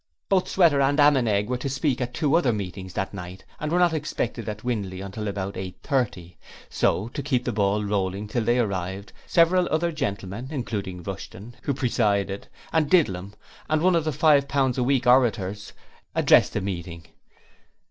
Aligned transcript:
Both 0.29 0.47
Sweater 0.49 0.81
and 0.81 0.99
Ammenegg 0.99 1.47
were 1.47 1.59
to 1.59 1.69
speak 1.69 2.01
at 2.01 2.11
two 2.15 2.35
other 2.35 2.51
meetings 2.51 2.93
that 2.93 3.13
night 3.13 3.45
and 3.59 3.71
were 3.71 3.77
not 3.77 3.93
expected 3.93 4.49
at 4.49 4.63
Windley 4.63 4.99
until 4.99 5.27
about 5.27 5.55
eight 5.57 5.77
thirty, 5.83 6.37
so 6.71 7.09
to 7.09 7.21
keep 7.21 7.45
the 7.45 7.51
ball 7.51 7.83
rolling 7.85 8.27
till 8.27 8.43
they 8.43 8.57
arrived, 8.57 9.13
several 9.27 9.67
other 9.69 9.91
gentlemen, 9.91 10.47
including 10.49 11.03
Rushton 11.03 11.55
who 11.65 11.75
presided 11.75 12.47
and 12.73 12.89
Didlum, 12.89 13.33
and 13.69 13.83
one 13.83 13.95
of 13.95 14.05
the 14.05 14.11
five 14.11 14.47
pounds 14.47 14.79
a 14.79 14.83
week 14.83 15.05
orators, 15.05 15.71
addressed 16.15 16.53
the 16.53 16.61
meeting. 16.61 17.05